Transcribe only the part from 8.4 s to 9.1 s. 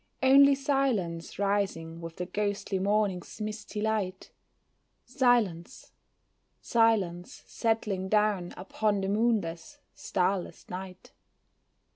upon the